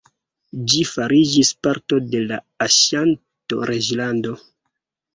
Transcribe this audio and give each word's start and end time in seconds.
Ĝi 0.71 0.79
fariĝis 0.91 1.51
parto 1.69 2.01
de 2.15 2.23
la 2.33 2.41
Aŝanto-Reĝlando. 2.69 4.39